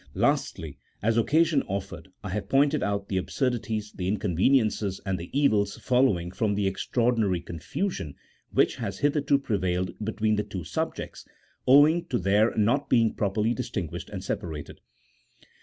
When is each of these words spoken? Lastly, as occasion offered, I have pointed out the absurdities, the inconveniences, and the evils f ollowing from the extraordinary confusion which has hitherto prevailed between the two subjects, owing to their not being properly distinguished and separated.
Lastly, 0.15 0.79
as 1.03 1.15
occasion 1.15 1.61
offered, 1.67 2.09
I 2.23 2.29
have 2.29 2.49
pointed 2.49 2.81
out 2.81 3.07
the 3.07 3.17
absurdities, 3.17 3.91
the 3.91 4.07
inconveniences, 4.07 4.99
and 5.05 5.19
the 5.19 5.29
evils 5.31 5.77
f 5.77 5.83
ollowing 5.89 6.33
from 6.33 6.55
the 6.55 6.65
extraordinary 6.65 7.39
confusion 7.39 8.15
which 8.51 8.77
has 8.77 8.97
hitherto 8.97 9.37
prevailed 9.37 9.91
between 10.03 10.37
the 10.37 10.43
two 10.43 10.63
subjects, 10.63 11.23
owing 11.67 12.05
to 12.07 12.17
their 12.17 12.57
not 12.57 12.89
being 12.89 13.13
properly 13.13 13.53
distinguished 13.53 14.09
and 14.09 14.23
separated. 14.23 14.81